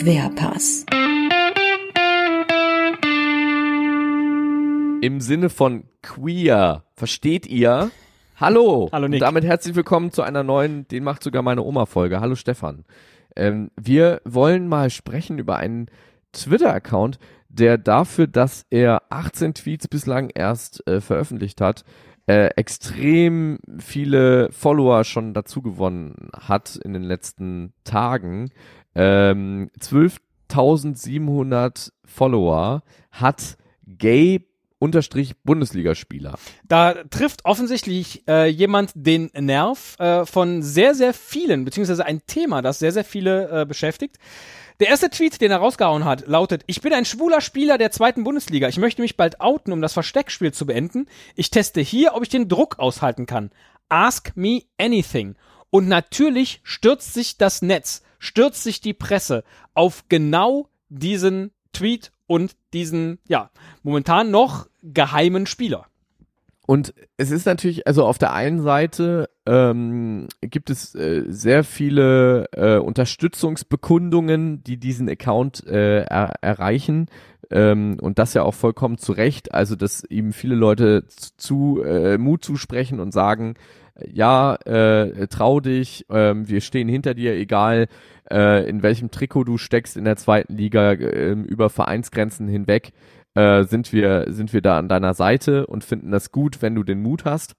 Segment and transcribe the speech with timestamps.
[0.00, 0.86] Querpass.
[5.02, 6.84] Im Sinne von queer.
[6.94, 7.90] Versteht ihr?
[8.36, 8.88] Hallo.
[8.92, 9.18] Hallo, Nick.
[9.18, 12.20] Und damit herzlich willkommen zu einer neuen, den macht sogar meine Oma Folge.
[12.20, 12.86] Hallo Stefan.
[13.36, 15.90] Ähm, wir wollen mal sprechen über einen
[16.32, 17.18] Twitter-Account,
[17.50, 21.84] der dafür, dass er 18 Tweets bislang erst äh, veröffentlicht hat,
[22.26, 28.50] äh, extrem viele Follower schon dazu gewonnen hat in den letzten Tagen.
[28.94, 34.46] Ähm, 12.700 Follower hat Gay
[34.80, 36.34] unterstrich Bundesligaspieler.
[36.66, 42.62] Da trifft offensichtlich äh, jemand den Nerv äh, von sehr, sehr vielen, beziehungsweise ein Thema,
[42.62, 44.16] das sehr, sehr viele äh, beschäftigt.
[44.80, 48.24] Der erste Tweet, den er rausgehauen hat, lautet, ich bin ein schwuler Spieler der zweiten
[48.24, 48.66] Bundesliga.
[48.68, 51.06] Ich möchte mich bald outen, um das Versteckspiel zu beenden.
[51.36, 53.50] Ich teste hier, ob ich den Druck aushalten kann.
[53.90, 55.36] Ask me anything.
[55.68, 59.42] Und natürlich stürzt sich das Netz, stürzt sich die Presse
[59.74, 63.50] auf genau diesen Tweet und diesen, ja,
[63.82, 65.86] momentan noch geheimen Spieler.
[66.70, 72.44] Und es ist natürlich, also auf der einen Seite ähm, gibt es äh, sehr viele
[72.52, 77.06] äh, Unterstützungsbekundungen, die diesen Account äh, er erreichen.
[77.50, 79.52] Ähm, und das ja auch vollkommen zu Recht.
[79.52, 83.54] Also, dass ihm viele Leute zu äh, Mut zusprechen und sagen,
[84.12, 87.88] ja, äh, trau dich, äh, wir stehen hinter dir, egal
[88.30, 92.92] äh, in welchem Trikot du steckst in der zweiten Liga, äh, über Vereinsgrenzen hinweg
[93.34, 96.82] äh, sind wir sind wir da an deiner Seite und finden das gut, wenn du
[96.82, 97.54] den Mut hast.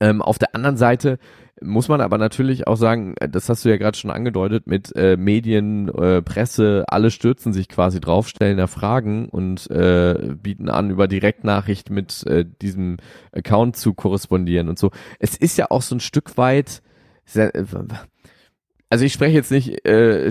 [0.00, 1.18] Ähm, auf der anderen Seite
[1.62, 4.94] muss man aber natürlich auch sagen, äh, das hast du ja gerade schon angedeutet, mit
[4.96, 10.68] äh, Medien, äh, Presse, alle stürzen sich quasi drauf, stellen da Fragen und äh, bieten
[10.68, 12.96] an, über Direktnachricht mit äh, diesem
[13.32, 14.90] Account zu korrespondieren und so.
[15.20, 16.82] Es ist ja auch so ein Stück weit,
[17.24, 17.64] sehr, äh,
[18.90, 20.30] also ich spreche jetzt nicht äh,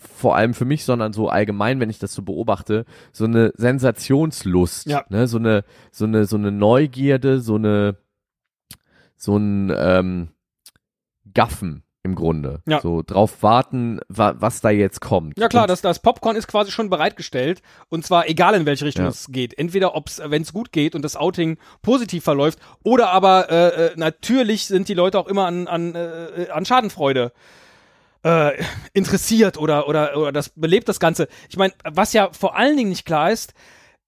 [0.00, 4.86] vor allem für mich, sondern so allgemein, wenn ich das so beobachte, so eine Sensationslust,
[4.88, 5.04] Ja.
[5.10, 7.96] ne, so eine so eine so eine Neugierde, so eine
[9.16, 10.28] so ein ähm,
[11.32, 12.82] Gaffen im Grunde, Ja.
[12.82, 15.38] so drauf warten, wa was da jetzt kommt.
[15.38, 18.84] Ja klar, Und das, das Popcorn ist quasi schon bereitgestellt und zwar egal in welche
[18.84, 19.10] Richtung Ja.
[19.10, 19.56] es geht.
[19.58, 23.92] Entweder ob's, wenn es gut geht und das Outing positiv verläuft oder aber äh, äh,
[23.96, 27.32] natürlich sind die Leute auch immer an, an, äh, an Schadenfreude
[28.22, 28.52] äh,
[28.92, 31.26] interessiert oder, oder, oder das belebt das Ganze.
[31.48, 33.54] Ich meine, was ja vor allen Dingen nicht klar ist,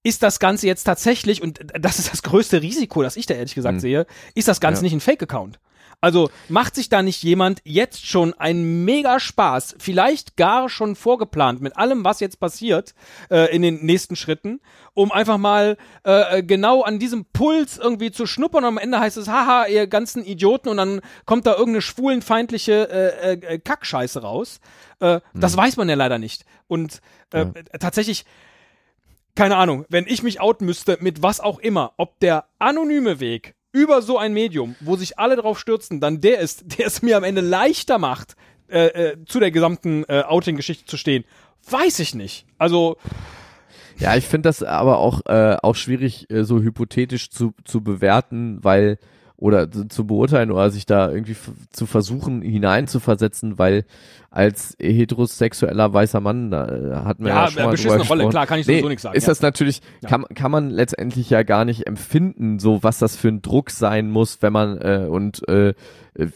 [0.07, 3.55] ist das Ganze jetzt tatsächlich, und das ist das größte Risiko, das ich da ehrlich
[3.55, 3.79] gesagt Mhm.
[3.81, 4.83] sehe, ist das Ganze Ja.
[4.83, 5.59] nicht ein Fake-Account.
[5.99, 11.59] Also macht sich da nicht jemand jetzt schon einen mega Spaß, vielleicht gar schon vorgeplant
[11.59, 12.93] mit allem, was jetzt passiert
[13.31, 14.59] äh, in den nächsten Schritten,
[14.93, 19.17] um einfach mal äh, genau an diesem Puls irgendwie zu schnuppern und am Ende heißt
[19.17, 24.59] es, haha, ihr ganzen Idioten und dann kommt da irgendeine schwulenfeindliche äh, äh, Kackscheiße raus.
[24.99, 26.45] Äh, Das weiß man ja leider nicht.
[26.67, 27.01] Und
[27.33, 27.45] äh,
[27.79, 28.23] tatsächlich,
[29.37, 33.53] keine Ahnung, wenn ich mich outen müsste mit was auch immer, ob der anonyme Weg
[33.71, 37.15] über so ein Medium, wo sich alle drauf stürzen, dann der ist, der es mir
[37.15, 38.35] am Ende leichter macht,
[38.67, 41.23] äh, äh, zu der gesamten äh, Outing-Geschichte zu stehen,
[41.69, 42.47] weiß ich nicht.
[42.57, 42.97] Also,
[43.99, 48.63] Ja, ich finde das aber auch, äh, auch schwierig, äh, so hypothetisch zu, zu bewerten,
[48.63, 48.97] weil,
[49.37, 51.35] oder zu, beurteilen oder sich da irgendwie
[51.71, 53.85] zu versuchen hineinzuversetzen, weil
[54.31, 58.47] als heterosexueller weißer Mann, da äh, hatten wir ja, Ja, schon mal beschissene Rolle, klar,
[58.47, 59.31] kann ich nee, sowieso nichts sagen, Ist ja.
[59.31, 63.41] das natürlich, kann, kann man letztendlich ja gar nicht empfinden, so was das für ein
[63.41, 65.75] Druck sein muss, wenn man, äh, und äh,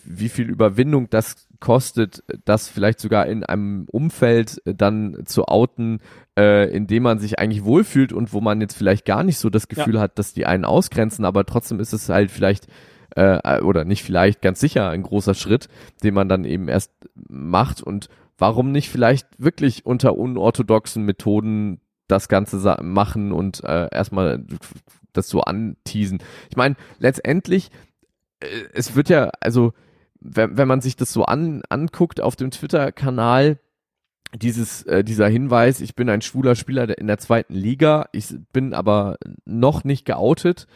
[0.03, 5.99] wie viel Überwindung das kostet, das vielleicht sogar in einem Umfeld äh, dann zu outen,
[6.37, 9.49] äh, in dem man sich eigentlich wohlfühlt und wo man jetzt vielleicht gar nicht so
[9.49, 12.67] das Gefühl hat, dass die einen ausgrenzen, aber trotzdem ist es halt vielleicht
[13.15, 15.67] äh, oder nicht vielleicht ganz sicher ein großer Schritt,
[16.03, 16.91] den man dann eben erst
[17.27, 17.81] macht.
[17.81, 24.43] Und warum nicht vielleicht wirklich unter unorthodoxen Methoden das Ganze machen und äh, erstmal
[25.13, 26.19] das so anteasen.
[26.49, 27.90] Ich meine, letztendlich, äh,
[28.73, 29.73] es wird ja, also
[30.19, 33.59] wenn, wenn man sich das so an, anguckt auf dem Twitter-Kanal,
[34.35, 38.73] dieses, äh, dieser Hinweis, ich bin ein schwuler Spieler in der zweiten Liga, ich bin
[38.73, 40.67] aber noch nicht geoutet.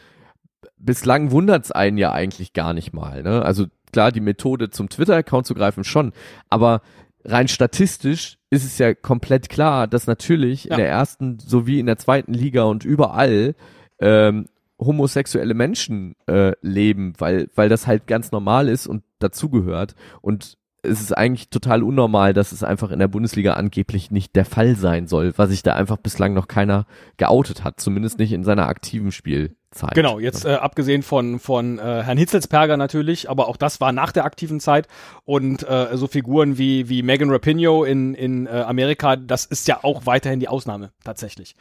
[0.78, 3.22] Bislang wundert's einen ja eigentlich gar nicht mal.
[3.22, 3.42] Ne?
[3.42, 6.12] Also klar, die Methode zum Twitter-Account zu greifen schon,
[6.50, 6.82] aber
[7.24, 10.72] rein statistisch ist es ja komplett klar, dass natürlich Ja.
[10.72, 13.54] in der ersten sowie in der zweiten Liga und überall
[14.00, 14.46] ähm,
[14.78, 19.94] homosexuelle Menschen äh, leben, weil, weil das halt ganz normal ist und dazugehört.
[20.20, 24.44] Und es ist eigentlich total unnormal, dass es einfach in der Bundesliga angeblich nicht der
[24.44, 26.86] Fall sein soll, was sich da einfach bislang noch keiner
[27.16, 29.94] geoutet hat, zumindest nicht in seiner aktiven Spielzeit.
[29.94, 34.12] Genau, jetzt äh, abgesehen von, von äh, Herrn Hitzelsperger natürlich, aber auch das war nach
[34.12, 34.86] der aktiven Zeit
[35.24, 39.80] und äh, so Figuren wie, wie Megan Rapinoe in, in äh, Amerika, das ist ja
[39.82, 41.56] auch weiterhin die Ausnahme tatsächlich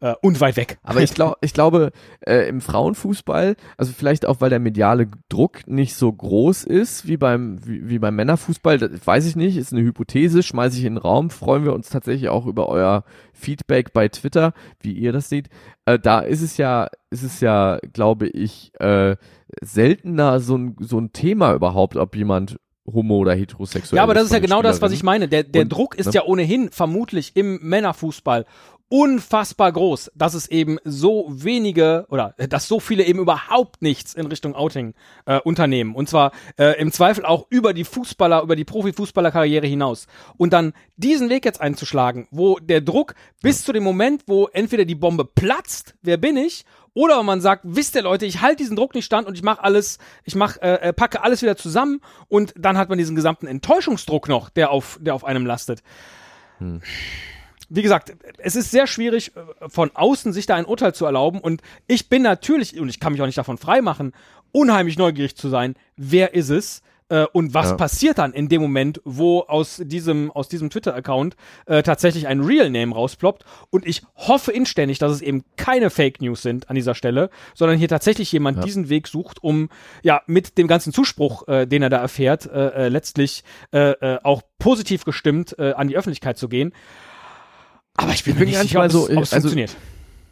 [0.00, 0.78] äh, und weit weg.
[0.82, 5.66] Aber ich, glaub, ich glaube, äh, im Frauenfußball, also vielleicht auch, weil der mediale Druck
[5.66, 9.72] nicht so groß ist wie beim, wie, wie beim Männerfußball, das weiß ich nicht, ist
[9.72, 13.92] eine Hypothese, schmeiße ich in den Raum, freuen wir uns tatsächlich auch über euer Feedback
[13.92, 15.48] bei Twitter, wie ihr das seht.
[15.84, 19.16] Äh, da ist es ja, ist es ja, glaube ich, äh,
[19.62, 22.58] seltener so ein, so ein Thema überhaupt, ob jemand
[22.92, 23.98] homo oder heterosexuell.
[23.98, 25.28] Ja, aber das ist ja genau das, was ich meine.
[25.28, 26.12] Der, der Und, Druck ist ne?
[26.14, 28.46] ja ohnehin vermutlich im Männerfußball
[28.88, 34.14] unfassbar groß, dass es eben so wenige oder äh, dass so viele eben überhaupt nichts
[34.14, 34.94] in Richtung Outing
[35.26, 35.94] äh, unternehmen.
[35.94, 40.06] Und zwar äh, im Zweifel auch über die Fußballer, über die Profifußballerkarriere hinaus.
[40.36, 44.84] Und dann diesen Weg jetzt einzuschlagen, wo der Druck bis zu dem Moment, wo entweder
[44.84, 46.64] die Bombe platzt, wer bin ich,
[46.94, 49.62] oder man sagt, wisst ihr Leute, ich halte diesen Druck nicht stand und ich mache
[49.62, 53.46] alles, ich mach, äh, äh, packe alles wieder zusammen und dann hat man diesen gesamten
[53.46, 55.82] Enttäuschungsdruck noch, der auf, der auf einem lastet.
[57.68, 61.40] Wie gesagt, es ist sehr schwierig, äh, von außen sich da ein Urteil zu erlauben
[61.40, 64.12] und ich bin natürlich, und ich kann mich auch nicht davon freimachen,
[64.52, 66.82] unheimlich neugierig zu sein, wer ist es?
[67.10, 67.76] Äh, und was Ja.
[67.76, 72.94] passiert dann in dem Moment, wo aus diesem, aus diesem Twitter-Account äh, tatsächlich ein Real-Name
[72.94, 73.44] rausploppt?
[73.70, 77.78] Und ich hoffe inständig, dass es eben keine Fake News sind an dieser Stelle, sondern
[77.78, 78.62] hier tatsächlich jemand Ja.
[78.64, 79.70] diesen Weg sucht, um
[80.02, 83.42] ja mit dem ganzen Zuspruch, äh, den er da erfährt, äh, äh, letztlich
[83.72, 86.74] äh, äh, auch positiv gestimmt äh, an die Öffentlichkeit zu gehen.
[87.98, 89.76] Aber ich bin, Ich bin nicht gar nicht sicher, so, es, ob es also- funktioniert.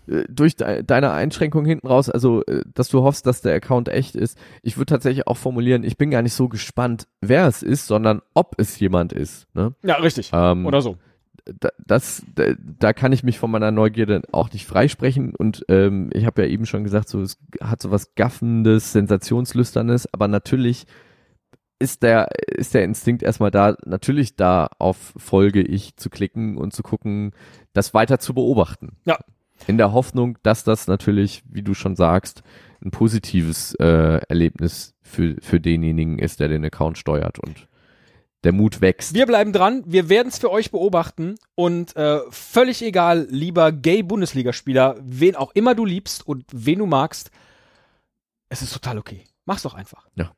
[0.09, 3.89] äh, durch de deine Einschränkung hinten raus, also äh, dass du hoffst, dass der Account
[3.89, 4.39] echt ist.
[4.63, 8.23] Ich würde tatsächlich auch formulieren, ich bin gar nicht so gespannt, wer es ist, sondern
[8.35, 9.47] ob es jemand ist.
[9.55, 9.75] Ne?
[9.83, 10.31] Ja, richtig.
[10.33, 10.97] Ähm, Oder so.
[11.61, 12.45] da, das, da,
[12.79, 16.49] da kann ich mich von meiner Neugierde auch nicht freisprechen und ähm, ich habe ja
[16.49, 20.87] eben schon gesagt, so es hat so was gaffendes, sensationslüsternes, aber natürlich
[21.79, 26.73] ist der ist der Instinkt erstmal da, natürlich da auf Folge ich zu klicken und
[26.73, 27.33] zu gucken,
[27.73, 28.97] das weiter zu beobachten.
[29.05, 29.19] Ja.
[29.67, 32.43] In der Hoffnung, dass das natürlich, wie du schon sagst,
[32.85, 37.69] ein positives äh, Erlebnis für für denjenigen ist, der den Account steuert und
[38.45, 39.15] der Mut wächst.
[39.15, 44.97] Wir bleiben dran, wir werden es für euch beobachten und äh, völlig egal, lieber Gay-Bundesligaspieler,
[45.03, 47.31] wen auch immer du liebst und wen du magst,
[48.49, 49.25] es ist total okay.
[49.47, 50.07] Mach's doch einfach.
[50.15, 50.31] Ja.